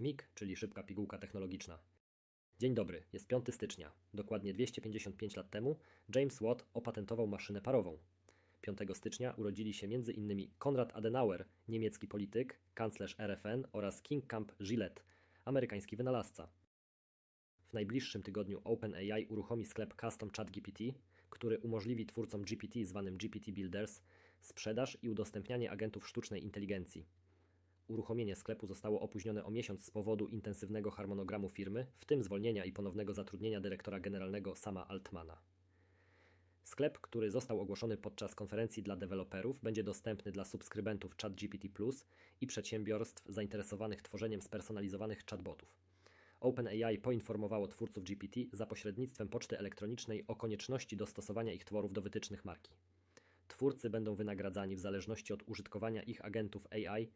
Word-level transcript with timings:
MIG, 0.00 0.28
czyli 0.34 0.56
szybka 0.56 0.82
pigułka 0.82 1.18
technologiczna. 1.18 1.78
Dzień 2.58 2.74
dobry, 2.74 3.02
jest 3.12 3.26
5 3.26 3.54
stycznia. 3.54 3.92
Dokładnie 4.14 4.54
255 4.54 5.36
lat 5.36 5.50
temu 5.50 5.76
James 6.14 6.38
Watt 6.40 6.64
opatentował 6.74 7.26
maszynę 7.26 7.60
parową. 7.60 7.98
5 8.60 8.78
stycznia 8.94 9.34
urodzili 9.36 9.74
się 9.74 9.86
m.in. 9.86 10.50
Konrad 10.58 10.96
Adenauer, 10.96 11.44
niemiecki 11.68 12.08
polityk, 12.08 12.60
kanclerz 12.74 13.16
RFN 13.18 13.64
oraz 13.72 14.02
King 14.02 14.26
Camp 14.26 14.52
Gillette, 14.62 15.02
amerykański 15.44 15.96
wynalazca. 15.96 16.48
W 17.68 17.72
najbliższym 17.72 18.22
tygodniu 18.22 18.60
OpenAI 18.64 19.26
uruchomi 19.26 19.66
sklep 19.66 19.94
Custom 20.00 20.30
ChatGPT, 20.36 20.84
który 21.30 21.58
umożliwi 21.58 22.06
twórcom 22.06 22.42
GPT 22.42 22.84
zwanym 22.84 23.16
GPT 23.16 23.52
Builders 23.52 24.00
sprzedaż 24.40 24.98
i 25.02 25.08
udostępnianie 25.08 25.70
agentów 25.70 26.08
sztucznej 26.08 26.44
inteligencji. 26.44 27.06
Uruchomienie 27.88 28.36
sklepu 28.36 28.66
zostało 28.66 29.00
opóźnione 29.00 29.44
o 29.44 29.50
miesiąc 29.50 29.84
z 29.84 29.90
powodu 29.90 30.28
intensywnego 30.28 30.90
harmonogramu 30.90 31.48
firmy, 31.48 31.86
w 31.96 32.04
tym 32.04 32.22
zwolnienia 32.22 32.64
i 32.64 32.72
ponownego 32.72 33.14
zatrudnienia 33.14 33.60
dyrektora 33.60 34.00
generalnego 34.00 34.56
Sama 34.56 34.88
Altmana. 34.88 35.38
Sklep, 36.64 36.98
który 36.98 37.30
został 37.30 37.60
ogłoszony 37.60 37.96
podczas 37.96 38.34
konferencji 38.34 38.82
dla 38.82 38.96
deweloperów, 38.96 39.60
będzie 39.60 39.84
dostępny 39.84 40.32
dla 40.32 40.44
subskrybentów 40.44 41.16
ChatGPT 41.22 41.68
Plus 41.68 42.06
i 42.40 42.46
przedsiębiorstw 42.46 43.24
zainteresowanych 43.28 44.02
tworzeniem 44.02 44.42
spersonalizowanych 44.42 45.24
chatbotów. 45.30 45.76
OpenAI 46.40 46.98
poinformowało 46.98 47.68
twórców 47.68 48.04
GPT 48.04 48.40
za 48.52 48.66
pośrednictwem 48.66 49.28
poczty 49.28 49.58
elektronicznej 49.58 50.24
o 50.26 50.36
konieczności 50.36 50.96
dostosowania 50.96 51.52
ich 51.52 51.64
tworów 51.64 51.92
do 51.92 52.02
wytycznych 52.02 52.44
marki. 52.44 52.72
Twórcy 53.48 53.90
będą 53.90 54.14
wynagradzani 54.14 54.76
w 54.76 54.80
zależności 54.80 55.32
od 55.32 55.42
użytkowania 55.48 56.02
ich 56.02 56.24
agentów 56.24 56.66
AI. 56.70 57.12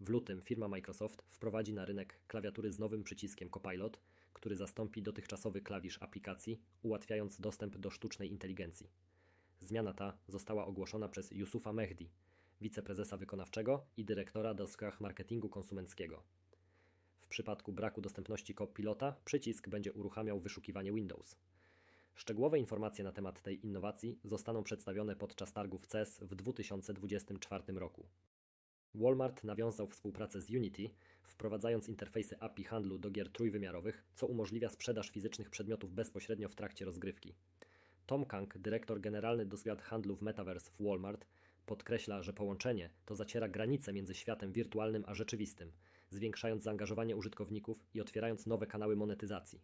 W 0.00 0.08
lutym 0.08 0.42
firma 0.42 0.68
Microsoft 0.68 1.22
wprowadzi 1.30 1.72
na 1.72 1.84
rynek 1.84 2.20
klawiatury 2.26 2.72
z 2.72 2.78
nowym 2.78 3.04
przyciskiem 3.04 3.50
Copilot, 3.50 4.00
który 4.32 4.56
zastąpi 4.56 5.02
dotychczasowy 5.02 5.60
klawisz 5.60 6.02
aplikacji, 6.02 6.60
ułatwiając 6.82 7.40
dostęp 7.40 7.78
do 7.78 7.90
sztucznej 7.90 8.30
inteligencji. 8.30 8.90
Zmiana 9.60 9.94
ta 9.94 10.18
została 10.28 10.66
ogłoszona 10.66 11.08
przez 11.08 11.30
Yusufa 11.30 11.72
Mehdi, 11.72 12.10
wiceprezesa 12.60 13.16
wykonawczego 13.16 13.86
i 13.96 14.04
dyrektora 14.04 14.54
do 14.54 14.66
spraw 14.66 15.00
marketingu 15.00 15.48
konsumenckiego. 15.48 16.22
W 17.20 17.26
przypadku 17.28 17.72
braku 17.72 18.00
dostępności 18.00 18.54
Copilota 18.54 19.16
przycisk 19.24 19.68
będzie 19.68 19.92
uruchamiał 19.92 20.40
wyszukiwanie 20.40 20.92
Windows. 20.92 21.36
Szczegółowe 22.24 22.58
informacje 22.58 23.04
na 23.04 23.12
temat 23.12 23.42
tej 23.42 23.66
innowacji 23.66 24.18
zostaną 24.24 24.62
przedstawione 24.62 25.16
podczas 25.16 25.52
targów 25.52 25.86
CES 25.86 26.18
w 26.20 26.34
2024 26.34 27.72
roku. 27.72 28.06
Walmart 28.94 29.44
nawiązał 29.44 29.88
współpracę 29.88 30.40
z 30.40 30.50
Unity, 30.50 30.90
wprowadzając 31.22 31.88
interfejsy 31.88 32.36
API 32.40 32.64
handlu 32.64 32.98
do 32.98 33.10
gier 33.10 33.32
trójwymiarowych, 33.32 34.04
co 34.14 34.26
umożliwia 34.26 34.68
sprzedaż 34.68 35.10
fizycznych 35.10 35.50
przedmiotów 35.50 35.92
bezpośrednio 35.92 36.48
w 36.48 36.54
trakcie 36.54 36.84
rozgrywki. 36.84 37.34
Tom 38.06 38.24
Kang, 38.24 38.58
dyrektor 38.58 39.00
generalny 39.00 39.46
do 39.46 39.56
spraw 39.56 39.80
handlu 39.80 40.16
w 40.16 40.22
Metaverse 40.22 40.70
w 40.70 40.84
Walmart, 40.84 41.26
podkreśla, 41.66 42.22
że 42.22 42.32
połączenie 42.32 42.90
to 43.04 43.14
zaciera 43.14 43.48
granice 43.48 43.92
między 43.92 44.14
światem 44.14 44.52
wirtualnym 44.52 45.04
a 45.06 45.14
rzeczywistym, 45.14 45.72
zwiększając 46.10 46.62
zaangażowanie 46.62 47.16
użytkowników 47.16 47.84
i 47.94 48.00
otwierając 48.00 48.46
nowe 48.46 48.66
kanały 48.66 48.96
monetyzacji. 48.96 49.60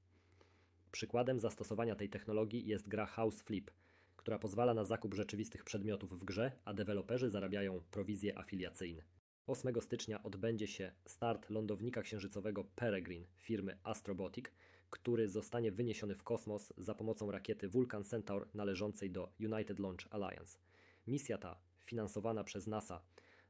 Przykładem 0.92 1.40
zastosowania 1.40 1.94
tej 1.94 2.08
technologii 2.08 2.66
jest 2.66 2.88
gra 2.88 3.06
House 3.06 3.42
Flip, 3.42 3.70
która 4.16 4.38
pozwala 4.38 4.74
na 4.74 4.84
zakup 4.84 5.14
rzeczywistych 5.14 5.64
przedmiotów 5.64 6.20
w 6.20 6.24
grze, 6.24 6.52
a 6.64 6.74
deweloperzy 6.74 7.30
zarabiają 7.30 7.80
prowizje 7.90 8.38
afiliacyjne. 8.38 9.02
8 9.46 9.80
stycznia 9.80 10.22
odbędzie 10.22 10.66
się 10.66 10.92
start 11.04 11.50
lądownika 11.50 12.02
księżycowego 12.02 12.64
Peregrine 12.64 13.26
firmy 13.36 13.78
Astrobotic, 13.82 14.44
który 14.90 15.28
zostanie 15.28 15.72
wyniesiony 15.72 16.14
w 16.14 16.22
kosmos 16.22 16.72
za 16.78 16.94
pomocą 16.94 17.30
rakiety 17.30 17.68
Vulcan 17.68 18.04
Centaur 18.04 18.48
należącej 18.54 19.10
do 19.10 19.32
United 19.40 19.78
Launch 19.78 20.06
Alliance. 20.10 20.58
Misja 21.06 21.38
ta, 21.38 21.60
finansowana 21.84 22.44
przez 22.44 22.66
NASA 22.66 23.02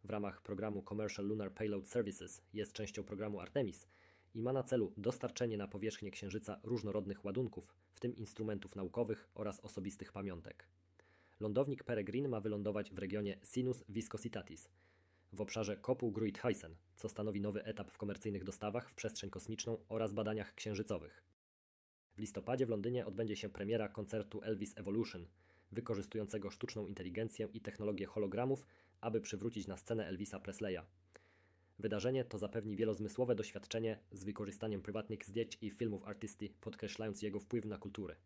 w 0.04 0.10
ramach 0.10 0.42
programu 0.42 0.82
Commercial 0.82 1.26
Lunar 1.26 1.52
Payload 1.52 1.88
Services, 1.88 2.42
jest 2.52 2.72
częścią 2.72 3.04
programu 3.04 3.40
Artemis 3.40 3.86
i 4.34 4.42
ma 4.42 4.52
na 4.52 4.62
celu 4.62 4.92
dostarczenie 4.96 5.56
na 5.56 5.68
powierzchnię 5.68 6.10
Księżyca 6.10 6.60
różnorodnych 6.62 7.24
ładunków, 7.24 7.74
w 7.92 8.00
tym 8.00 8.16
instrumentów 8.16 8.76
naukowych 8.76 9.28
oraz 9.34 9.60
osobistych 9.60 10.12
pamiątek. 10.12 10.68
Lądownik 11.40 11.84
Peregrine 11.84 12.28
ma 12.28 12.40
wylądować 12.40 12.90
w 12.90 12.98
regionie 12.98 13.38
Sinus 13.42 13.84
Viscositatis– 13.88 14.68
w 15.32 15.40
obszarze 15.40 15.76
kopuł 15.76 16.12
Gruithuisen, 16.12 16.76
co 16.96 17.08
stanowi 17.08 17.40
nowy 17.40 17.64
etap 17.64 17.90
w 17.90 17.98
komercyjnych 17.98 18.44
dostawach 18.44 18.90
w 18.90 18.94
przestrzeń 18.94 19.30
kosmiczną 19.30 19.78
oraz 19.88 20.12
badaniach 20.12 20.54
księżycowych. 20.54 21.22
W 22.16 22.18
listopadzie 22.18 22.66
w 22.66 22.70
Londynie 22.70 23.06
odbędzie 23.06 23.36
się 23.36 23.48
premiera 23.48 23.88
koncertu 23.88 24.42
Elvis 24.42 24.78
Evolution, 24.78 25.26
wykorzystującego 25.72 26.50
sztuczną 26.50 26.86
inteligencję 26.86 27.48
i 27.52 27.60
technologię 27.60 28.06
hologramów, 28.06 28.66
aby 29.00 29.20
przywrócić 29.20 29.66
na 29.66 29.76
scenę 29.76 30.06
Elvisa 30.06 30.40
Presleya. 30.40 30.80
Wydarzenie 31.80 32.24
to 32.24 32.38
zapewni 32.38 32.76
wielozmysłowe 32.76 33.34
doświadczenie 33.34 33.98
z 34.12 34.24
wykorzystaniem 34.24 34.82
prywatnych 34.82 35.26
zdjęć 35.26 35.58
i 35.60 35.70
filmów 35.70 36.04
artysty, 36.04 36.48
podkreślając 36.60 37.22
jego 37.22 37.40
wpływ 37.40 37.64
na 37.64 37.78
kulturę. 37.78 38.16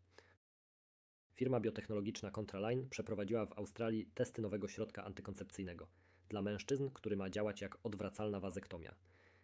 Firma 1.33 1.59
biotechnologiczna 1.59 2.31
Contraline 2.31 2.89
przeprowadziła 2.89 3.45
w 3.45 3.57
Australii 3.59 4.09
testy 4.15 4.41
nowego 4.41 4.67
środka 4.67 5.03
antykoncepcyjnego– 5.03 5.87
dla 6.29 6.41
mężczyzn, 6.41 6.89
który 6.93 7.15
ma 7.15 7.29
działać 7.29 7.61
jak 7.61 7.77
odwracalna 7.83 8.39
wazektomia. 8.39 8.95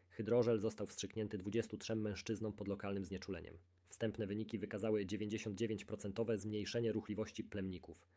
Hydrożel 0.09 0.59
został 0.59 0.87
wstrzyknięty 0.87 1.37
23 1.37 1.95
mężczyznom 1.95 2.53
pod 2.53 2.67
lokalnym 2.67 3.05
znieczuleniem. 3.05 3.57
Wstępne 3.89 4.27
wyniki 4.27 4.59
wykazały 4.59 5.05
99% 5.05 6.37
zmniejszenie 6.37 6.91
ruchliwości 6.91 7.43
plemników. 7.43 8.07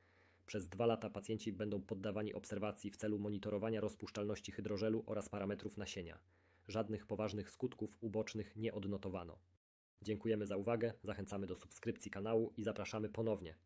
Przez 0.46 0.68
dwa 0.68 0.86
lata 0.86 1.10
pacjenci 1.10 1.52
będą 1.52 1.82
poddawani 1.82 2.34
obserwacji 2.34 2.90
w 2.90 2.96
celu 2.96 3.18
monitorowania 3.18 3.80
rozpuszczalności 3.80 4.52
hydrożelu 4.52 5.02
oraz 5.06 5.28
parametrów 5.28 5.76
nasienia. 5.76 6.18
Żadnych 6.68 7.06
poważnych 7.06 7.50
skutków 7.50 7.96
ubocznych 8.00 8.56
nie 8.56 8.74
odnotowano. 8.74 9.38
Dziękujemy 10.02 10.46
za 10.46 10.56
uwagę, 10.56 10.92
zachęcamy 11.04 11.46
do 11.46 11.56
subskrypcji 11.56 12.10
kanału 12.10 12.52
i 12.56 12.64
zapraszamy 12.64 13.08
ponownie. 13.08 13.56